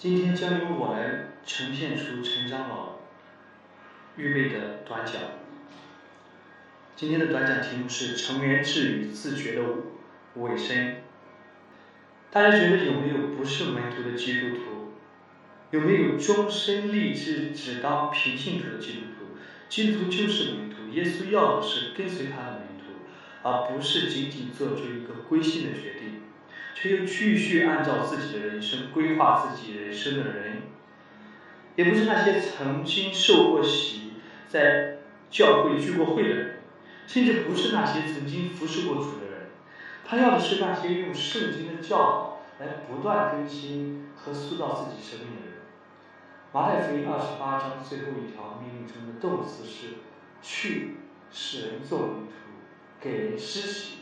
[0.00, 3.00] 今天将由我来呈现出陈长老
[4.16, 5.16] 预备的短讲。
[6.96, 9.62] 今天的短讲题目是“成员制与自觉的
[10.36, 11.02] 尾声”。
[12.32, 14.94] 大家觉得有没有不是门徒的基督徒？
[15.70, 19.38] 有没有终身立志只当平信徒的基督徒？
[19.68, 22.86] 基督徒就是门徒，耶稣要的是跟随他的门徒，
[23.42, 26.19] 而不是仅仅做出一个归信的决定，
[26.74, 30.62] 却又继续按照自己的人生规划自己人生的人，
[31.76, 34.12] 也不是那些曾经受过洗，
[34.48, 34.98] 在
[35.30, 36.60] 教会聚过会的人，
[37.06, 39.48] 甚至不是那些曾经服侍过主的人，
[40.04, 45.60] 他要的是那些用圣经的教导来不断更新和塑造自己生命的人。
[46.52, 49.98] 马太福音二十八章最后一条命令中的动词是
[50.42, 50.96] “去
[51.30, 52.32] 使人做门徒，
[53.00, 53.98] 给人施洗，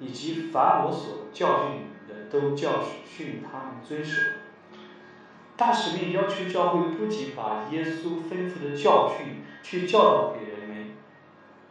[0.00, 1.95] 以及凡我所教训你
[2.30, 4.22] 都教训他们遵守。”
[5.56, 10.96] 大使命要求教会不仅把耶稣吩咐的教训去教导给人们，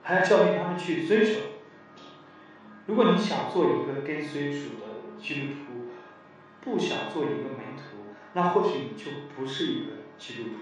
[0.02, 1.40] 还要教训他们去遵守。
[2.88, 5.92] 如果你想做一个跟随主的基督徒，
[6.62, 9.96] 不想做一个门徒，那或许你就不是一个。
[10.18, 10.56] 基督徒，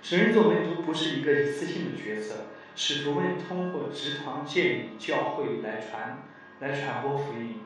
[0.00, 2.36] 使人做门徒不是一个一次性的决策。
[2.76, 6.22] 使徒们通过职堂建立教会来传、
[6.60, 7.62] 来传播福音，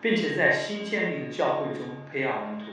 [0.00, 2.66] 并且在新建立的教会中培养门徒。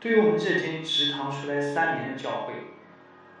[0.00, 2.54] 对于我们这间职堂出来三年的教会，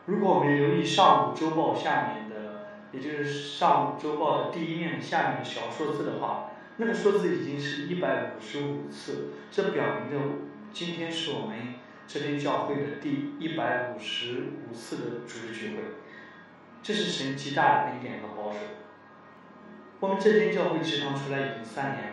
[0.06, 9.32] 如果我们留意上午周报下面的，也就是上午周报的第一面下面的小数字的话，那个数字已经是一百五十五次。
[9.50, 10.24] 这表明着
[10.72, 11.74] 今天是我们。
[12.04, 15.82] 这间教会的第一百五十五次的主日聚会，
[16.82, 18.58] 这是神极大的恩典和保守。
[20.00, 22.11] 我们这间教会职堂出来已经三年，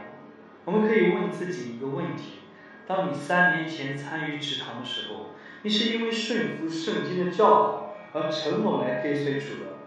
[0.66, 2.40] 我们可以问自己一个问题：
[2.86, 5.32] 当你三年前参与职堂的时候，
[5.64, 9.78] 你是因为顺服圣经的教导而承诺来跟随主的，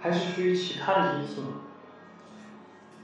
[0.00, 1.42] 还是出于其他的因素？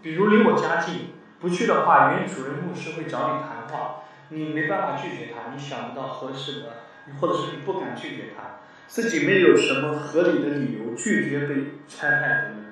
[0.02, 4.02] 比如离我家近，不去的话，原主任牧师会找你谈话。
[4.30, 6.66] 你没办法拒绝他，你想不到合适的，
[7.06, 11.54] 你或者是你不敢拒绝他，自己没有什么合理的理由拒绝被
[11.88, 12.67] 差派的人。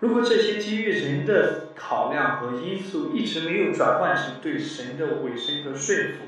[0.00, 6.24] 如果这些基于人的考量和因素一直没有转换成对神的委身和顺服，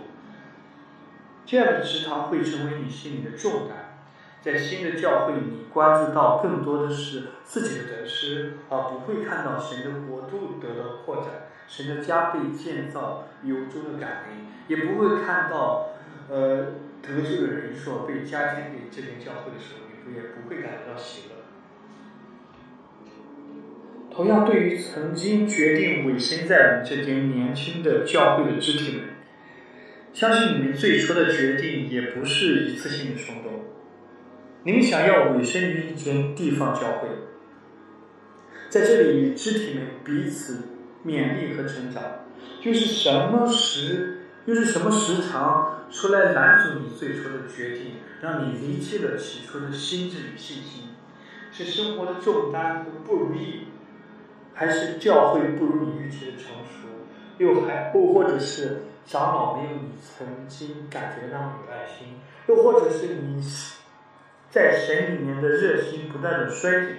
[1.47, 3.99] 这样的职堂会成为你心里的重担。
[4.43, 11.49] 在新的教会，你关注到更多的是自己的得失，而不会看到神的国度得到扩展。
[11.67, 15.91] 神的家被建造，由衷的感恩，也不会看到，
[16.29, 21.32] 呃，得救的人数被加添给这边教会的时候，你不也不会感觉到喜乐。
[24.15, 29.05] 同样，对于曾经决定委身在我们这间年轻的教会的肢体们，
[30.13, 33.65] 相信你们最初的决定也不是一次性的冲动。
[34.65, 37.09] 你们想要委身于一间地方教会，
[38.69, 40.69] 在这里与肢体们彼此。
[41.05, 42.01] 勉励和成长，
[42.63, 50.91] 又是什么时，又是什么时长出来拦阻你最初的决定，让你离弃了起初的心智与信心？
[51.51, 53.63] 是生活的重担和不如意，
[54.55, 56.89] 还是教会不如你预期的成熟？
[57.39, 62.21] 又还又或者是长老没有你曾经感觉那么有爱心？
[62.47, 63.43] 又或者是你
[64.51, 66.97] 在神里面的热心不断的衰减，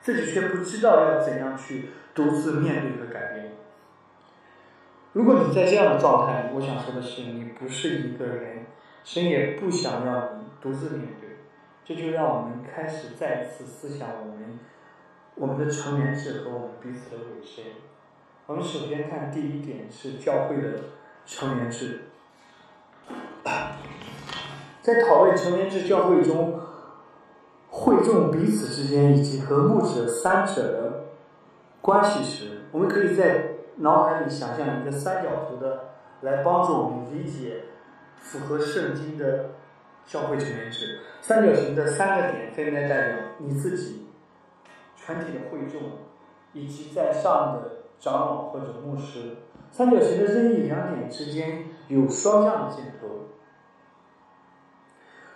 [0.00, 1.90] 自己却不知道要怎样去？
[2.14, 3.52] 独自面对和改变。
[5.12, 8.66] 如果你在这样的状态，我想说的是，你不是一个人，
[9.04, 11.36] 神也不想让你独自面对。
[11.84, 14.58] 这就让我们开始再次思想我们
[15.38, 17.64] 我们的成员制和我们彼此的委身。
[18.46, 20.80] 我们首先看第一点是教会的
[21.24, 22.02] 成员制。
[24.82, 26.60] 在讨论成员制教会中
[27.68, 31.04] 会众彼此之间以及和睦者三者的。
[31.80, 35.90] 关系时，我们可以在脑海里想象一个三角图的，
[36.22, 37.62] 来帮助我们理解
[38.16, 39.50] 符合圣经的
[40.04, 40.98] 教会成员制。
[41.22, 44.07] 三角形的三个点分别代表你自己、
[45.08, 45.80] 团体的会众
[46.52, 49.36] 以及在上的长老或者牧师。
[49.70, 53.28] 三角形的任意两点之间有双向的箭头，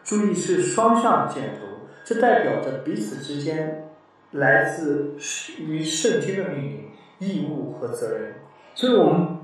[0.04, 3.88] 注意是双向箭头，这代表着彼此之间。
[4.32, 5.14] 来自
[5.58, 8.36] 于圣经的命令、义务和责任，
[8.74, 9.40] 所以我们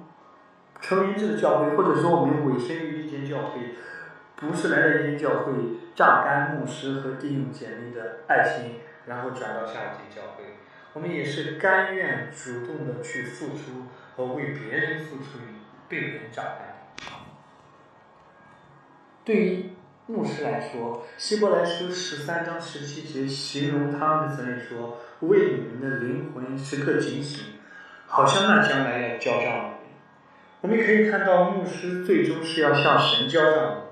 [0.81, 3.75] 成员制的教会，或者说我们委身于一间教会，
[4.37, 5.53] 不是来到一间教会
[5.95, 8.77] 榨干牧师和弟兄姐妹的爱心，
[9.09, 10.45] 然后转到下一间教会。
[10.93, 15.39] 我们也是甘愿主动的去付出和为别人付出，
[15.89, 16.77] 被人榨干。
[19.25, 19.71] 对于
[20.07, 27.45] 牧师来说，希伯来书十三章十七节形容他们的责任说：“为你们的灵魂时刻警醒，
[28.07, 29.71] 好像那将来要交账的
[30.63, 33.83] 我们可以看到，牧师最终是要向神交账的，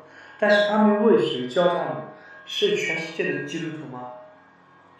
[0.41, 2.03] 但是他们为谁交账呢？
[2.47, 4.13] 是全世界的基督徒吗？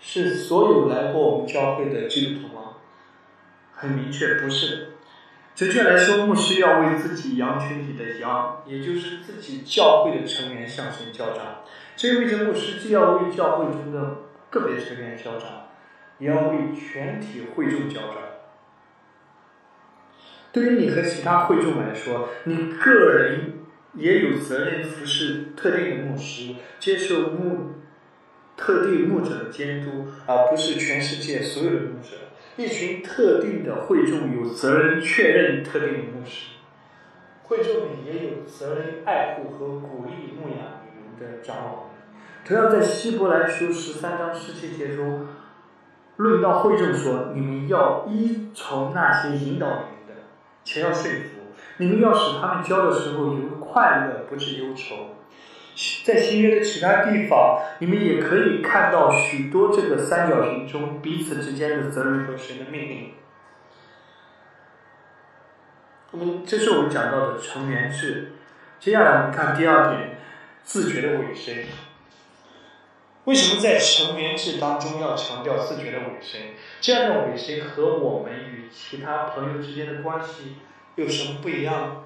[0.01, 2.77] 是所有来过我们教会的基督徒吗？
[3.73, 4.89] 很明确，不是。
[5.55, 11.63] 准确来说，牧师要为自己羊群里的羊，也就是自己教会的成员向神交账。
[11.97, 14.19] 这意味着牧师既要为教会中的
[14.51, 15.69] 个别成员交账，
[16.19, 18.17] 也要为全体会众交账。
[20.53, 23.65] 对于你和其他会众来说，你个人
[23.95, 27.73] 也有责任服侍特定的牧师，接受牧
[28.57, 32.17] 特定牧者的监督，而不是全世界所有的牧者。
[32.57, 36.57] 一群特定的会众有责任确认特定的牧师，
[37.43, 41.81] 会众们也有责任爱护和鼓励牧养你们的长老们。
[42.47, 45.27] 同样，在希伯来书十三章十七节中，
[46.17, 50.23] 论到会众说：“你们要依从那些引导你们的。”
[50.65, 55.06] 且要说服你们，要使他们教的时候有快乐，不是忧愁。
[56.05, 63.13] 在新约的其他地方，你们也可以看到许多这个三角形中彼此之间的责任和神的命令。
[66.13, 68.33] 我们这是我们讲到的成员制。
[68.81, 70.19] 接下来我们看第二点，
[70.63, 71.55] 自觉的尾声。
[73.25, 76.41] 为什么在成员制当中要强调自觉的尾声？
[76.81, 80.57] 这样的尾声和我们与其他朋友之间的关系
[80.95, 82.06] 有什么不一样？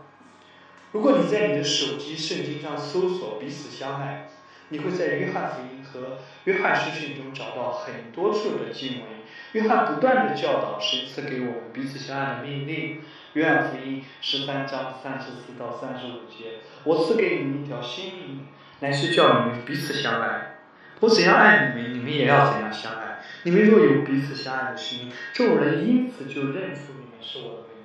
[0.92, 4.28] 如果你在你的手机圣经上搜索“彼此相爱”，
[4.70, 9.08] 你会在约翰福音和约翰书信中找到很多处的经文。
[9.52, 13.00] 约翰不断的教导神赐给我们彼此相爱的命令。
[13.34, 18.46] 约翰福音十三章三十四到三十五节：“我赐给你们一条新命令，
[18.80, 20.56] 乃是叫你们彼此相爱。”
[20.98, 23.20] 我怎样爱你们，你们也要怎样相爱。
[23.44, 27.79] 你们若有彼此相爱的心，众人因此就认出你们是我的门。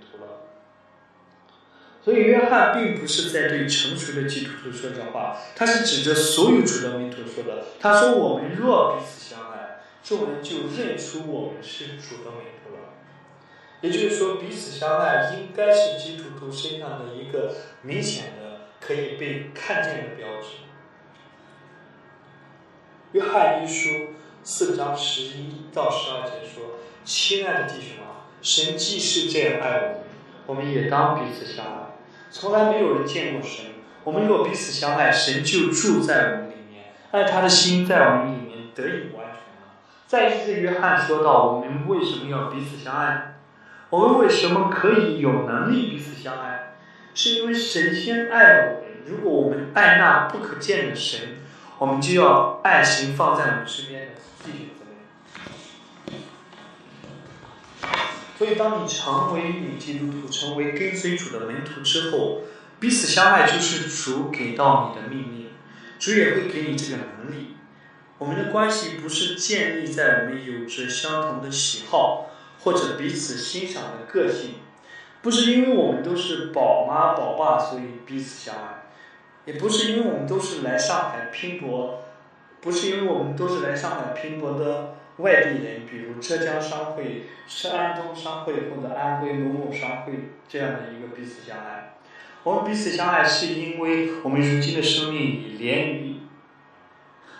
[2.05, 7.65] 所以，约翰并不是在对成熟的基督徒说这话，他是指着所有主的门徒说的。
[7.79, 12.93] 他说：“我们若彼此相爱，众人就认出我们是主的门徒了。”
[13.81, 20.49] 也就是说，彼此相爱应该是基督徒身上的一个明显的、可以被看见的标志。
[23.13, 24.13] 约翰一书
[24.43, 29.95] 四章十一到十二节说：“亲爱的弟兄啊，神既是这样爱我们，
[30.45, 31.94] 我们也当彼此相爱。
[32.37, 33.65] 从来没有人见过神，
[34.03, 43.37] 我们若彼此相爱，神就住在我们里面，爱他的心在我们里面得以完全了。”再一次，约翰说到：“我们为什么要彼此相爱？
[43.89, 46.73] 我们为什么可以有能力彼此相爱？
[47.13, 48.91] 是因为神先爱了我们。
[49.05, 51.37] 如果我们爱那不可见的神。”
[51.77, 54.07] 我们就要爱心放在我们身边的
[54.45, 54.84] 弟兄
[58.37, 62.41] 所以，当你成为女基督徒，成为跟随主的门徒之后，
[62.79, 65.47] 彼此相爱就是主给到你的命令，
[65.97, 67.55] 主也会给你这个能力。
[68.17, 72.29] 我们的关系不是建立在我们有着相同的喜好
[72.59, 74.55] 或者彼此欣赏的个性，
[75.21, 78.83] 不是因为我们都是宝妈宝爸所以彼此相爱。
[79.45, 82.03] 也不是因为我们都是来上海拼搏，
[82.61, 90.13] 不是因为我们都是来上海拼搏的外地人，比如浙江商会、是安东商会或者安徽某某商会
[90.47, 91.95] 这样的一个彼此相爱。
[92.43, 96.15] 我们彼此相爱是因为我们如今的生命已连于，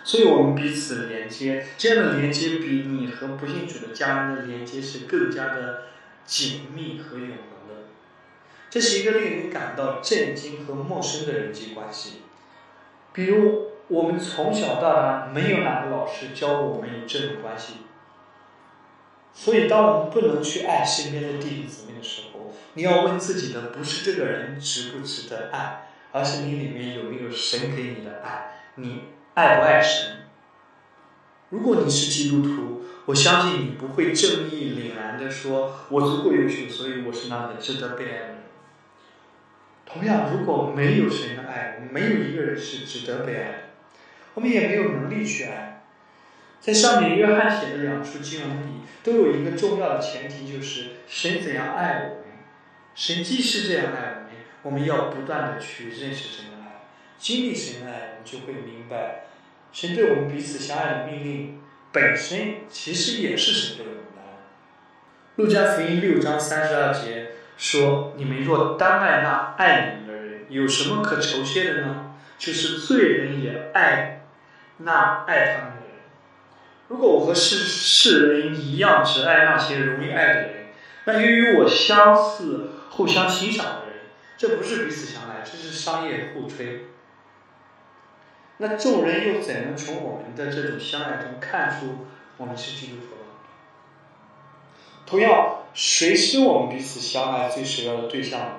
[0.02, 1.66] 所以我们彼此连接。
[1.76, 5.84] 这样的连接比你和不信主的家人的连接是更加的
[6.24, 7.84] 紧密和永恒的。
[8.70, 12.22] 这是一个令人感到震惊和陌生的人际关系。
[13.12, 17.74] 比如，我们从小到大没有哪个老师教过我们有这种关系。
[19.32, 29.02] 所以，当我们不能去爱身边的弟弟姊妹的时候，你要问自己的不是这个人值不值得爱，而是你里面有没有神给你的爱，你
[29.34, 30.16] 爱不爱神？
[31.50, 38.36] 如果你是基督徒，我相信你不会正义凛然的说：“我足够优秀，所以我是那个值得被爱的人。”
[39.84, 43.58] 同样，如果没有神的爱，没有一个人是值得被爱的，
[44.36, 45.82] 我们也没有能力去爱。
[46.60, 52.24] 在上面，约翰写的两处经文里，都有一个重要的前提，就是神怎样爱我们。
[52.94, 54.30] 神既是这样爱我们，
[54.62, 56.84] 我们要不断的去认识神的爱，
[57.18, 59.24] 经历神的爱，我们就会明白，
[59.72, 64.36] 神对我们彼此相爱的命令本身其实也是神对我们的爱。
[65.36, 67.28] 路加福音六章三十二节。
[67.58, 72.14] 说：“你们若单爱那爱你们的人，有什么可酬谢的呢？
[72.36, 74.15] 就是罪人也爱
[74.78, 75.96] 那爱他们的人。
[76.88, 80.66] 如果我和世世人一样只爱那些容易爱的人，
[81.04, 84.04] 那与我相似、互相欣赏的人，
[84.36, 86.86] 这不是彼此相爱，这是商业互吹。
[88.58, 92.06] 那众人又怎能从我们的这种相爱中看出
[92.38, 93.22] 我们是基督徒呢？
[95.04, 98.50] 同样，谁是我们彼此相爱最首要的对象呢？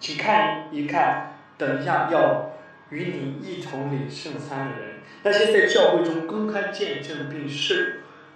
[0.00, 2.49] 请看一看，等一下要
[2.90, 7.74] 与你一同领圣餐的人，那些在教会中公开见证并受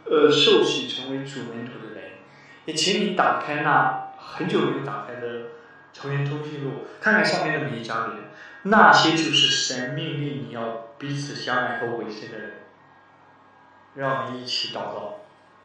[0.05, 2.11] 呃受洗成为主门徒的人，
[2.65, 5.47] 也请你打开那很久没有打开的
[5.93, 8.25] 成员通讯录，看看上面的每一张脸。
[8.63, 12.53] 那些就是神命令你要彼此相爱和维系的人，
[13.95, 15.24] 让我们一起祷告。